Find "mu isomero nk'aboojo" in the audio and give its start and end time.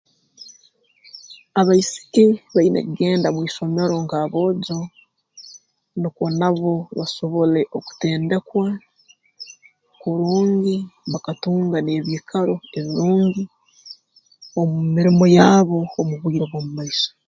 3.35-4.79